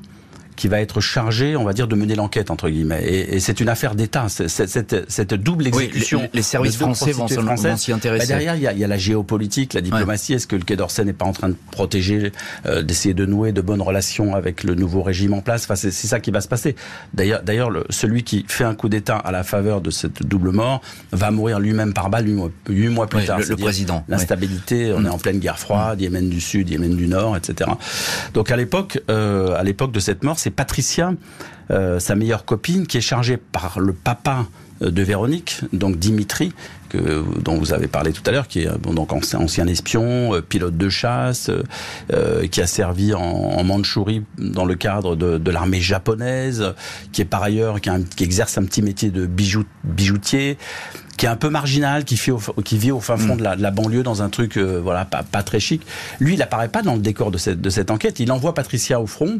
[0.55, 3.03] qui va être chargé, on va dire, de mener l'enquête entre guillemets.
[3.03, 4.27] Et, et c'est une affaire d'État.
[4.29, 6.21] Cette, cette, double exécution.
[6.21, 8.27] Oui, les, services français vont s'y intéresser.
[8.27, 10.33] Bah derrière, il y, a, il y, a, la géopolitique, la diplomatie.
[10.33, 12.31] Est-ce que le Quai d'Orsay n'est pas en train de protéger,
[12.65, 15.63] euh, d'essayer de nouer de bonnes relations avec le nouveau régime en place?
[15.63, 16.75] Enfin, c'est ça qui va se passer.
[17.13, 20.81] D'ailleurs, d'ailleurs, celui qui fait un coup d'État à la faveur de cette double mort
[21.11, 22.27] va mourir lui-même par balle
[22.69, 23.39] huit mois, plus tard.
[23.39, 24.03] Le, président.
[24.07, 24.93] L'instabilité.
[24.95, 26.01] On est en pleine guerre froide.
[26.01, 27.69] Yémen du Sud, Yémen du Nord, etc.
[28.33, 31.11] Donc à l'époque, euh, à l'époque de cette mort, c'est Patricia,
[31.71, 34.45] euh, sa meilleure copine, qui est chargée par le papa
[34.83, 36.53] euh, de Véronique, donc Dimitri,
[36.87, 40.41] que, dont vous avez parlé tout à l'heure, qui est bon, donc ancien, espion, euh,
[40.41, 41.49] pilote de chasse,
[42.51, 46.75] qui a servi en, en, Mandchourie dans le cadre de, de l'armée japonaise,
[47.11, 50.59] qui est par ailleurs qui, qui, exerce un petit métier de bijou, bijoutier,
[51.17, 53.37] qui est un peu marginal, qui, vit au, qui vit au fin fond mm.
[53.37, 55.81] de, la, de, la, banlieue dans un truc euh, voilà pas, pas, très chic.
[56.19, 58.19] Lui, il apparaît pas dans le décor de cette, de cette enquête.
[58.19, 59.39] Il envoie Patricia au front.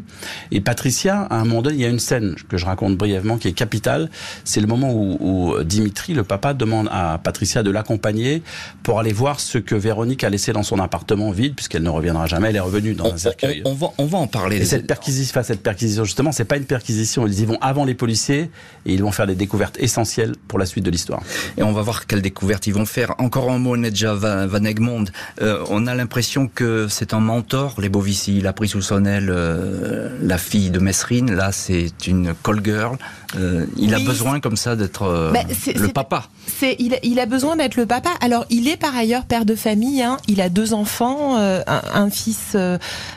[0.50, 3.36] Et Patricia, à un moment donné, il y a une scène que je raconte brièvement
[3.36, 4.10] qui est capitale.
[4.44, 8.42] C'est le moment où, où, Dimitri, le papa, demande à Patricia de l'accompagner
[8.82, 12.26] pour aller voir ce que Véronique a laissé dans son appartement vide, puisqu'elle ne reviendra
[12.26, 12.48] jamais.
[12.50, 13.62] Elle est revenue dans un cercueil.
[13.64, 14.56] On, va, on va en parler.
[14.58, 17.26] Et cette perquisition, cette perquisition, justement, c'est pas une perquisition.
[17.26, 18.50] Ils y vont avant les policiers
[18.86, 21.22] et ils vont faire des découvertes essentielles pour la suite de l'histoire
[21.66, 23.14] on va voir quelle découverte ils vont faire.
[23.18, 25.04] Encore un mot, Nedja Van Egmond.
[25.42, 28.38] Euh, on a l'impression que c'est un mentor, les Bovici.
[28.38, 31.34] Il a pris sous son aile euh, la fille de Messrine.
[31.34, 32.96] Là, c'est une call girl.
[33.36, 35.40] Euh, il a besoin comme ça d'être bah,
[35.74, 36.28] le papa.
[36.46, 38.10] C'est, il, a besoin d'être le papa.
[38.20, 40.02] Alors, il est par ailleurs père de famille.
[40.02, 40.16] Hein.
[40.28, 42.56] Il a deux enfants, un, fils,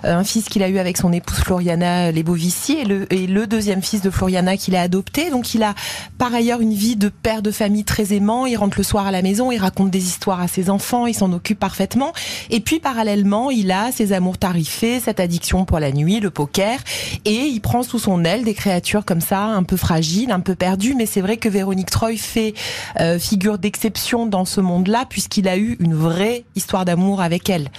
[0.04, 3.82] un fils qu'il a eu avec son épouse Floriana Lebovici et le, et le deuxième
[3.82, 5.30] fils de Floriana qu'il a adopté.
[5.30, 5.76] Donc, il a
[6.18, 9.12] par ailleurs une vie de père de famille très aimant il rentre le soir à
[9.12, 12.14] la maison, il raconte des histoires à ses enfants, il s'en occupe parfaitement.
[12.50, 16.80] Et puis parallèlement, il a ses amours tarifés, cette addiction pour la nuit, le poker,
[17.26, 20.56] et il prend sous son aile des créatures comme ça, un peu fragiles, un peu
[20.56, 20.96] perdues.
[20.96, 22.54] Mais c'est vrai que Véronique Troy fait
[23.00, 27.70] euh, figure d'exception dans ce monde-là, puisqu'il a eu une vraie histoire d'amour avec elle.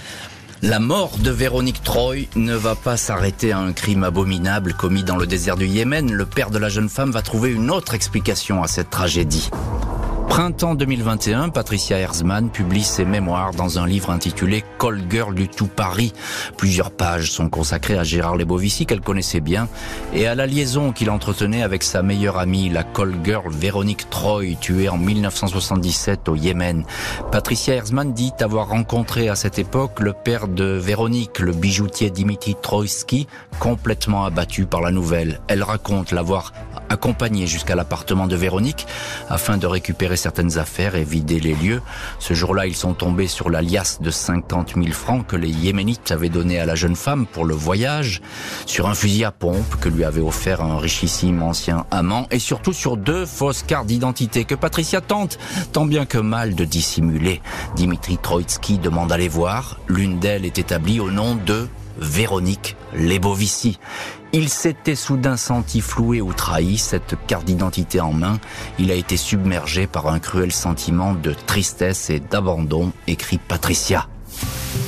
[0.62, 5.16] La mort de Véronique Troy ne va pas s'arrêter à un crime abominable commis dans
[5.16, 6.12] le désert du Yémen.
[6.12, 9.48] Le père de la jeune femme va trouver une autre explication à cette tragédie.
[10.30, 15.66] Printemps 2021, Patricia Herzmann publie ses mémoires dans un livre intitulé Call Girl du tout
[15.66, 16.12] Paris.
[16.56, 19.68] Plusieurs pages sont consacrées à Gérard Lebovici qu'elle connaissait bien
[20.14, 24.54] et à la liaison qu'il entretenait avec sa meilleure amie, la call girl Véronique Troy,
[24.60, 26.84] tuée en 1977 au Yémen.
[27.32, 32.54] Patricia Herzmann dit avoir rencontré à cette époque le père de Véronique, le bijoutier Dimitri
[32.62, 33.26] Troïski,
[33.58, 35.40] complètement abattu par la nouvelle.
[35.48, 36.52] Elle raconte l'avoir
[36.90, 38.86] accompagné jusqu'à l'appartement de Véronique
[39.30, 41.80] afin de récupérer certaines affaires et vider les lieux.
[42.18, 46.28] Ce jour-là, ils sont tombés sur l'alias de 50 000 francs que les Yéménites avaient
[46.28, 48.20] donné à la jeune femme pour le voyage,
[48.66, 52.72] sur un fusil à pompe que lui avait offert un richissime ancien amant, et surtout
[52.72, 55.38] sur deux fausses cartes d'identité que Patricia tente,
[55.72, 57.40] tant bien que mal, de dissimuler.
[57.76, 59.78] Dimitri Troitsky demande à les voir.
[59.88, 61.68] L'une d'elles est établie au nom de
[62.00, 63.78] Véronique Lebovici.
[64.32, 68.38] Il s'était soudain senti floué ou trahi, cette carte d'identité en main.
[68.78, 74.08] Il a été submergé par un cruel sentiment de tristesse et d'abandon, écrit Patricia.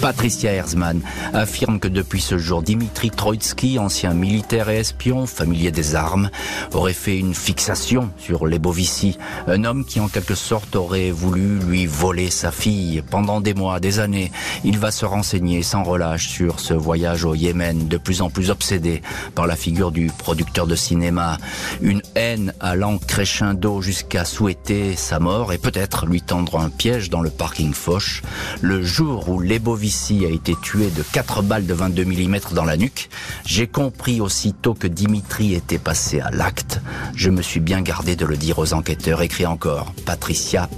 [0.01, 1.01] Patricia Herzmann
[1.33, 6.29] affirme que depuis ce jour, Dimitri Troitsky, ancien militaire et espion, familier des armes,
[6.73, 11.59] aurait fait une fixation sur les Bovici, un homme qui en quelque sorte aurait voulu
[11.61, 13.03] lui voler sa fille.
[13.11, 14.33] Pendant des mois, des années,
[14.65, 18.51] il va se renseigner sans relâche sur ce voyage au Yémen, de plus en plus
[18.51, 19.03] obsédé
[19.35, 21.39] par la figure du producteur de cinéma.
[21.81, 27.23] Une haine allant crescendo jusqu'à souhaiter sa mort et peut-être lui tendre un piège dans
[27.23, 28.23] le parking Foch.
[28.61, 32.65] Le jour où les Bovici a été tué de 4 balles de 22 mm dans
[32.65, 33.11] la nuque,
[33.45, 36.81] j'ai compris aussitôt que Dimitri était passé à l'acte.
[37.15, 40.69] Je me suis bien gardé de le dire aux enquêteurs, écrit encore Patricia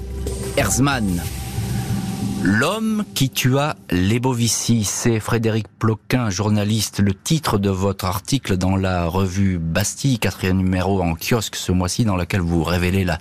[0.56, 1.22] Herzmann.
[2.46, 7.00] L'homme qui tua Lebovici, c'est Frédéric Ploquin, journaliste.
[7.00, 12.04] Le titre de votre article dans la revue Bastille, quatrième numéro en kiosque ce mois-ci,
[12.04, 13.18] dans lequel vous révélez la,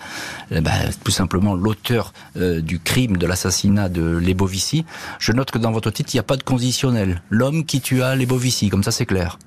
[0.52, 0.72] bah,
[1.06, 4.84] tout simplement l'auteur euh, du crime, de l'assassinat de Lebovici.
[5.20, 7.22] Je note que dans votre titre, il n'y a pas de conditionnel.
[7.30, 9.40] L'homme qui tua Lebovici, comme ça c'est clair.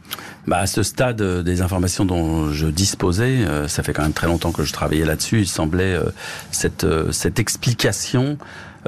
[0.46, 4.14] Bah, à ce stade euh, des informations dont je disposais, euh, ça fait quand même
[4.14, 6.00] très longtemps que je travaillais là-dessus, il semblait
[6.50, 8.38] cette, cette explication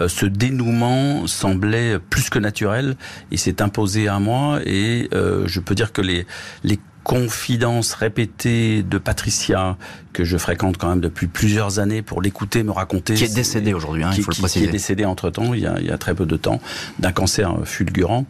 [0.06, 2.96] ce dénouement semblait plus que naturel.
[3.32, 6.26] Et s'est imposé à moi et euh, je peux dire que les,
[6.62, 9.76] les confidences répétées de Patricia
[10.12, 13.14] que je fréquente quand même depuis plusieurs années pour l'écouter me raconter.
[13.14, 14.64] Qui est décédé aujourd'hui, hein, il faut le préciser.
[14.64, 16.60] Qui est décédé entre temps, il y a, il y a très peu de temps,
[16.98, 18.26] d'un cancer fulgurant.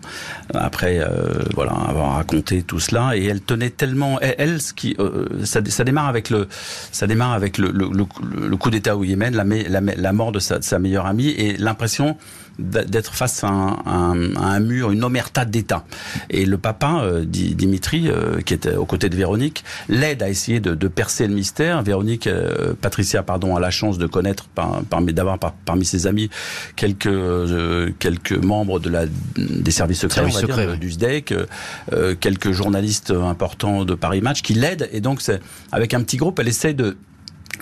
[0.55, 5.27] Après, euh, voilà, avoir raconté tout cela, et elle tenait tellement, elle, ce qui, euh,
[5.45, 6.49] ça, ça, démarre avec le,
[6.93, 10.41] ça démarre avec le, le, le, coup d'État au Yémen, la, la, la mort de
[10.41, 12.17] sa, de sa meilleure amie, et l'impression
[12.59, 15.85] d'être face à un, à un, mur, une omerta d'État.
[16.31, 20.59] Et le papa, euh, Dimitri, euh, qui était aux côtés de Véronique, l'aide à essayer
[20.59, 21.83] de, de, percer le mystère.
[21.83, 26.31] Véronique, euh, Patricia, pardon, a la chance de connaître par, parmi d'avoir parmi ses amis
[26.75, 27.09] quelques
[27.99, 29.05] quelques membres de la
[29.37, 31.35] des services secrets, on va dire, du SDEC,
[32.21, 34.89] quelques journalistes importants de Paris Match qui l'aident.
[34.93, 35.23] Et donc,
[35.73, 36.97] avec un petit groupe, elle essaie de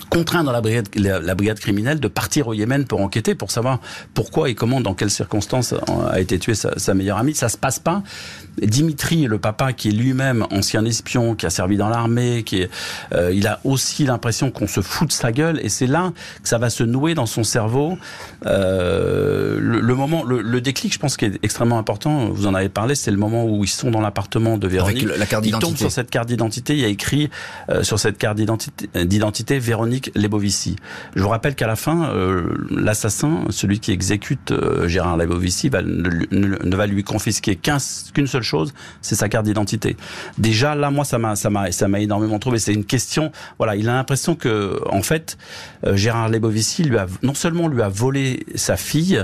[0.09, 3.79] contraindre la brigade, la, brigade criminelle de partir au Yémen pour enquêter, pour savoir
[4.13, 5.73] pourquoi et comment, dans quelles circonstances
[6.11, 7.35] a été tuée sa, sa meilleure amie.
[7.35, 8.03] Ça se passe pas.
[8.61, 12.69] Dimitri, le papa, qui est lui-même ancien espion, qui a servi dans l'armée, qui est,
[13.13, 16.49] euh, il a aussi l'impression qu'on se fout de sa gueule, et c'est là que
[16.49, 17.97] ça va se nouer dans son cerveau.
[18.45, 22.29] Euh, le, moment, le, déclic, je pense, qui est extrêmement important.
[22.29, 25.03] Vous en avez parlé, c'est le moment où ils sont dans l'appartement de Véronique.
[25.03, 25.67] Avec la carte d'identité.
[25.67, 26.73] Il tombe sur cette carte d'identité.
[26.73, 27.29] Il y a écrit
[27.69, 29.86] euh, sur cette carte d'identité Véronique
[31.15, 32.11] Je vous rappelle qu'à la fin,
[32.69, 34.53] l'assassin, celui qui exécute
[34.85, 39.97] Gérard Lebovici, ne, va lui confisquer qu'une seule chose, c'est sa carte d'identité.
[40.37, 42.59] Déjà là, moi, ça m'a énormément trouvé.
[42.59, 43.31] C'est une question.
[43.57, 45.37] Voilà, il a l'impression que, en fait,
[45.85, 49.23] euh, Gérard Lebovici lui a non seulement lui a volé sa fille,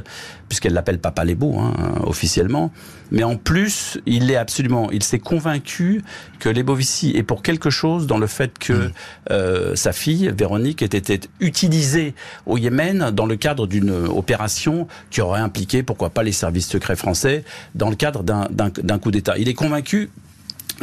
[0.49, 1.73] puisqu'elle l'appelle Papa Lebo hein,
[2.03, 2.71] officiellement,
[3.13, 6.03] mais en plus, il est absolument, il s'est convaincu
[6.39, 8.91] que Lebovici est pour quelque chose dans le fait que mm.
[9.31, 12.15] euh, sa fille Véronique était, était utilisée
[12.47, 16.95] au Yémen dans le cadre d'une opération qui aurait impliqué, pourquoi pas, les services secrets
[16.95, 17.45] français
[17.75, 19.37] dans le cadre d'un coup d'État.
[19.37, 20.09] Il est convaincu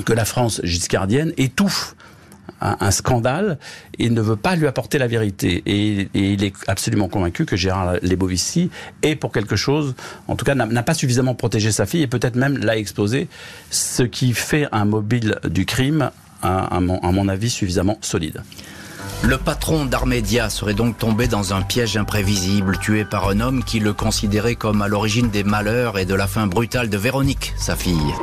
[0.05, 1.97] que la France giscardienne étouffe
[2.61, 3.59] un, scandale
[3.99, 5.63] et ne veut pas lui apporter la vérité.
[5.67, 8.71] Et, il est absolument convaincu que Gérard Lebovici
[9.03, 9.95] est pour quelque chose,
[10.29, 13.29] en tout cas n'a pas suffisamment protégé sa fille et peut-être même l'a exposé,
[13.71, 16.11] ce qui fait un mobile du crime,
[16.43, 18.43] à mon avis, suffisamment solide.
[19.23, 23.79] Le patron d'Armédia serait donc tombé dans un piège imprévisible, tué par un homme qui
[23.79, 27.77] le considérait comme à l'origine des malheurs et de la fin brutale de Véronique, sa
[27.77, 28.15] fille.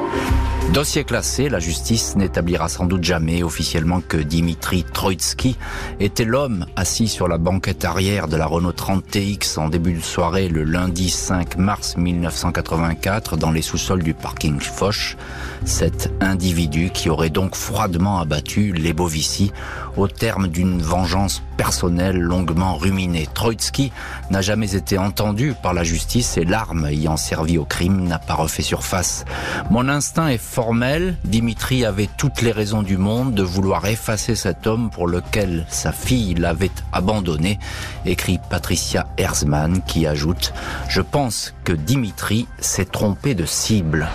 [0.73, 5.55] Dossier classé, la justice n'établira sans doute jamais officiellement que Dimitri Troitsky
[5.99, 10.03] était l'homme assis sur la banquette arrière de la Renault 30 TX en début de
[10.03, 15.15] soirée le lundi 5 mars 1984 dans les sous-sols du parking Foch.
[15.63, 19.51] Cet individu qui aurait donc froidement abattu les Bovici
[19.95, 23.27] au terme d'une vengeance personnelle longuement ruminée.
[23.33, 23.91] Troitsky
[24.29, 28.35] n'a jamais été entendu par la justice et l'arme ayant servi au crime n'a pas
[28.35, 29.25] refait surface.
[29.71, 31.15] Mon instinct est formel.
[31.23, 35.91] Dimitri avait toutes les raisons du monde de vouloir effacer cet homme pour lequel sa
[35.91, 37.59] fille l'avait abandonné,
[38.07, 40.55] écrit Patricia Herzmann qui ajoute
[40.89, 44.09] Je pense que Dimitri s'est trompé de cible.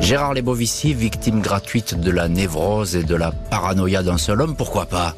[0.00, 4.86] Gérard Lebovici, victime gratuite de la névrose et de la paranoïa d'un seul homme, pourquoi
[4.86, 5.14] pas?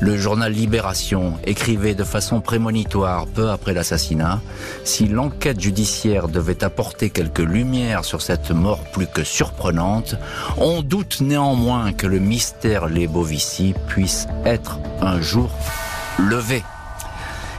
[0.00, 4.40] Le journal Libération écrivait de façon prémonitoire, peu après l'assassinat,
[4.84, 10.16] si l'enquête judiciaire devait apporter quelques lumières sur cette mort plus que surprenante,
[10.58, 15.50] on doute néanmoins que le mystère Lebovici puisse être un jour
[16.18, 16.62] levé.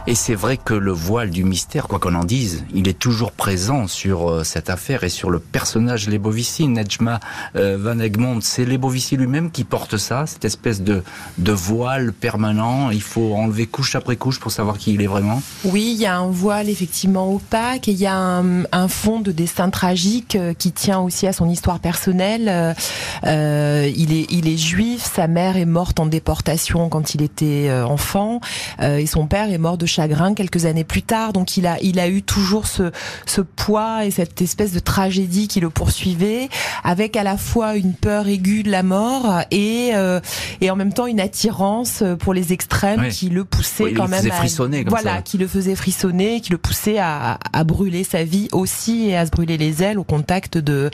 [0.06, 3.32] Et c'est vrai que le voile du mystère, quoi qu'on en dise, il est toujours
[3.32, 6.68] présent sur euh, cette affaire et sur le personnage Lebovici.
[6.68, 7.22] Nejma
[7.56, 11.04] euh, Van Egmond, c'est Lebovici lui-même qui porte ça, cette espèce de,
[11.38, 12.90] de voile permanent.
[12.90, 15.42] Il faut enlever couche après couche pour savoir qui il est vraiment.
[15.64, 19.32] Oui, il y a un voile effectivement opaque et il y a un, fond de
[19.32, 22.76] destin tragique euh, qui tient aussi à son histoire personnelle.
[23.24, 28.42] Il, est, il est juif, sa mère est morte en déportation quand il était enfant
[28.82, 31.34] et son père est mort de chagrin quelques années plus tard.
[31.34, 32.92] Donc il a, il a eu toujours ce,
[33.26, 36.50] ce poids et cette espèce de tragédie qui le poursuivait,
[36.84, 40.20] avec à la fois une peur aiguë de la mort et, euh,
[40.62, 44.26] et en même temps une attirance pour les extrêmes qui le poussaient quand même.
[44.32, 49.10] frissonner, voilà, qui le faisait frissonner, qui le poussait à, à brûler sa vie aussi
[49.10, 50.90] et à se brûler les ailes au contact de,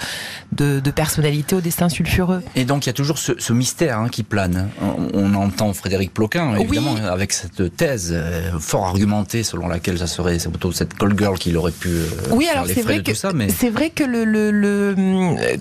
[0.51, 2.43] de, de personnalités au destin sulfureux.
[2.55, 4.69] Et donc il y a toujours ce, ce mystère hein, qui plane.
[5.13, 10.37] On, entend Frédéric Ploquin, évidemment, avec cette thèse euh, fort argumentée selon laquelle ça serait
[10.37, 13.89] plutôt cette call girl qui aurait pu euh, oui, alors c'est vrai que c'est vrai
[13.89, 14.95] que le, le, le,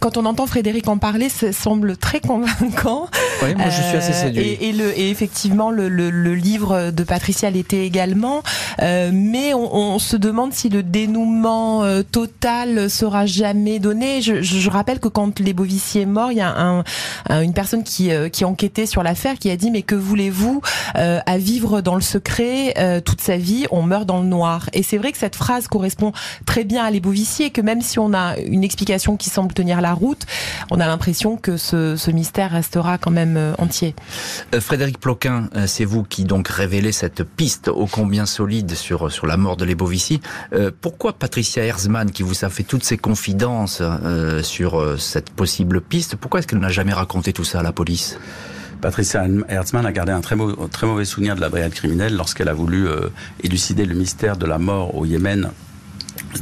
[0.00, 3.08] quand on entend Frédéric en parler, ça semble très convaincant.
[3.42, 4.42] Oui, moi je suis assez euh, séduit.
[4.42, 8.42] Et, et, le, et effectivement, le, le, livre de Patricia l'était également,
[8.80, 14.22] euh, mais on, on, se demande si le dénouement euh, total sera jamais donné.
[14.22, 16.84] Je, je, rappelle que quand les Bovici est mort, il y a un,
[17.42, 20.60] une personne qui, qui enquêtait sur l'affaire qui a dit mais que voulez-vous
[20.94, 22.74] à vivre dans le secret
[23.20, 24.68] sa vie, on meurt dans le noir.
[24.72, 26.12] Et c'est vrai que cette phrase correspond
[26.46, 29.80] très bien à l'Ebovici et que même si on a une explication qui semble tenir
[29.80, 30.26] la route,
[30.70, 33.94] on a l'impression que ce, mystère restera quand même euh, entier.
[34.54, 39.12] Euh, Frédéric Ploquin, euh, c'est vous qui donc révélez cette piste ô combien solide sur,
[39.12, 40.20] sur la mort de l'Ebovici.
[40.80, 43.82] pourquoi Patricia Herzmann, qui vous a fait toutes ses confidences
[44.42, 48.18] sur cette possible piste, pourquoi est-ce qu'elle n'a jamais raconté tout ça à la police?
[48.80, 52.86] Patricia Herzmann a gardé un très, mauvais souvenir de la brigade criminelle lorsqu'elle a voulu
[53.42, 55.50] élucider le mystère de la mort au Yémen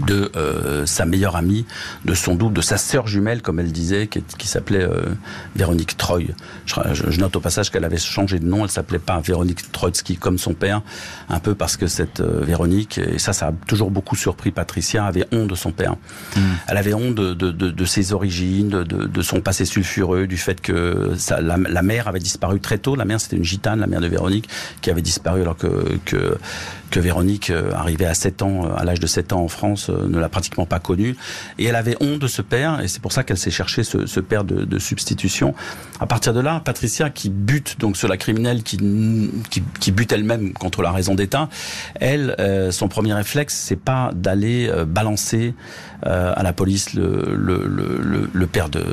[0.07, 1.67] de euh, sa meilleure amie,
[2.05, 5.07] de son double, de sa sœur jumelle, comme elle disait, qui, qui s'appelait euh,
[5.55, 6.25] Véronique Troy.
[6.67, 10.17] Je, je, note au passage qu'elle avait changé de nom, elle s'appelait pas Véronique Trotsky
[10.17, 10.83] comme son père,
[11.29, 15.05] un peu parce que cette euh, Véronique, et ça, ça a toujours beaucoup surpris Patricia,
[15.05, 15.97] avait honte de son père.
[16.37, 16.41] Mm.
[16.69, 20.61] Elle avait honte de, de, de, de ses origines, de, son passé sulfureux, du fait
[20.61, 22.95] que la, la, mère avait disparu très tôt.
[22.95, 24.49] La mère, c'était une gitane, la mère de Véronique,
[24.81, 26.37] qui avait disparu alors que, que,
[26.91, 30.19] que Véronique, arrivait à 7 ans, à l'âge de 7 ans en France, euh, ne
[30.19, 31.17] l'a pratiquement pas connu.
[31.59, 34.21] Et elle avait honte de ce père, et c'est pour ça qu'elle s'est cherché ce,
[34.21, 35.55] père de, substitution.
[36.01, 38.79] À partir de là, Patricia, qui bute donc sur la criminelle, qui,
[39.81, 41.49] qui, bute elle-même contre la raison d'État,
[41.95, 45.55] elle, euh, son premier réflexe, c'est pas d'aller euh, balancer
[46.03, 48.85] à la police le, le, le, père de,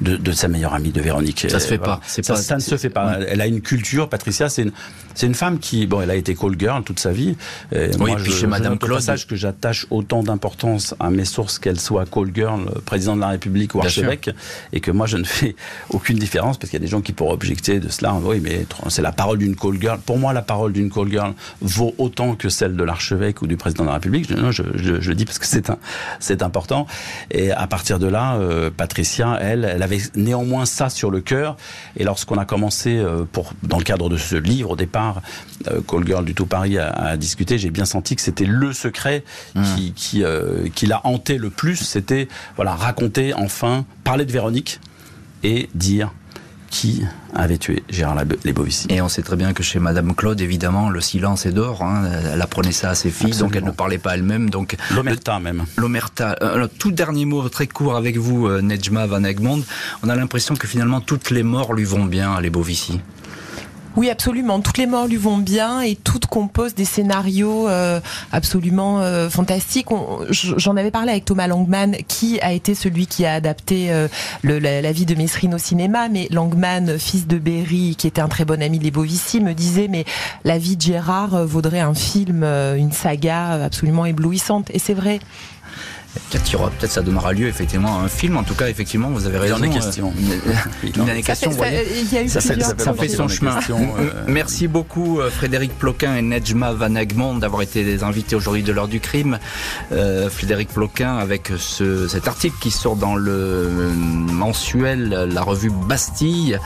[0.00, 1.46] de, sa meilleure amie, de Véronique.
[1.48, 2.00] Ça se fait pas.
[2.06, 2.36] Ça, pas.
[2.36, 3.18] ça, ne se fait pas.
[3.28, 4.72] Elle a une culture, Patricia, c'est une,
[5.14, 7.36] c'est une femme qui, bon, elle a été call girl toute sa vie.
[7.72, 11.24] Et oui, moi, puis je, chez Madame Claude, passage que j'attache autant d'importance à mes
[11.24, 14.30] sources qu'elles soient call girl, président de la République ou archevêque,
[14.72, 15.56] et que moi je ne fais
[15.90, 18.14] aucune différence parce qu'il y a des gens qui pourraient objecter de cela.
[18.22, 19.98] Oui, mais c'est la parole d'une call girl.
[20.00, 23.56] Pour moi, la parole d'une call girl vaut autant que celle de l'archevêque ou du
[23.56, 24.30] président de la République.
[24.30, 25.78] Non, je, je, je le dis parce que c'est un,
[26.20, 26.86] c'est important.
[27.30, 31.56] Et à partir de là, euh, Patricia, elle, elle avait néanmoins ça sur le cœur.
[31.96, 35.22] Et lorsqu'on a commencé euh, pour, dans le cadre de ce livre au départ,
[35.68, 38.72] euh, Call Girl du Tout Paris a, a discuté, j'ai bien senti que c'était le
[38.72, 39.62] secret mmh.
[39.74, 44.80] qui, qui euh, qui l'a hanté le plus, c'était voilà raconter enfin, parler de Véronique
[45.42, 46.10] et dire
[46.70, 47.02] qui
[47.34, 48.86] avait tué Gérard Lebovici.
[48.90, 51.82] Et on sait très bien que chez Madame Claude, évidemment, le silence est d'or.
[51.82, 52.10] Hein.
[52.32, 54.50] Elle apprenait ça à ses filles, donc elle ne parlait pas elle-même.
[54.50, 55.64] Donc l'omerta même.
[55.76, 56.36] L'omerta.
[56.42, 59.62] Euh, tout dernier mot très court avec vous, euh, Nejma Van Egmond.
[60.02, 63.00] On a l'impression que finalement toutes les morts lui vont bien à Lebovici.
[63.96, 64.60] Oui, absolument.
[64.60, 67.98] Toutes les morts lui vont bien et toutes composent des scénarios euh,
[68.30, 69.86] absolument euh, fantastiques.
[70.30, 74.08] J'en avais parlé avec Thomas Langman, qui a été celui qui a adapté euh,
[74.42, 76.10] le, la, vie de Mesrine au cinéma.
[76.10, 79.88] Mais Langman, fils de Berry, qui était un très bon ami des Bovici, me disait
[79.88, 80.04] mais
[80.44, 84.70] la vie de Gérard vaudrait un film, une saga absolument éblouissante.
[84.74, 85.20] Et c'est vrai.
[86.30, 88.36] Peut-être peut-être ça donnera lieu effectivement à un film.
[88.36, 89.56] En tout cas, effectivement, vous avez raison.
[89.58, 90.12] Il y a des questions.
[90.82, 91.52] Il y a des questions.
[92.28, 93.58] Ça, ça, fait son chemin.
[93.70, 98.62] Euh, Merci beaucoup euh, Frédéric Ploquin et Nejma Van Egmond d'avoir été des invités aujourd'hui
[98.62, 99.38] de l'heure du crime.
[99.92, 106.58] Euh, Frédéric Ploquin avec ce, cet article qui sort dans le mensuel, la revue Bastille,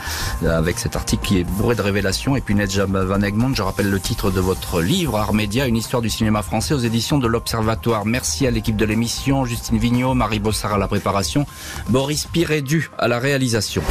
[0.47, 2.35] avec cet article qui est bourré de révélations.
[2.35, 5.77] Et puis Nejma Van Egmond, je rappelle le titre de votre livre, Art Média, une
[5.77, 8.05] histoire du cinéma français aux éditions de l'Observatoire.
[8.05, 9.40] Merci à l'équipe de l'émission.
[9.45, 11.45] Justine Vignot, Marie Bossard à la préparation,
[11.89, 13.83] Boris Pirédu à la réalisation.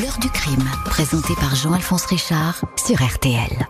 [0.00, 3.66] L'heure du crime, présenté par Jean-Alphonse Richard sur RTL.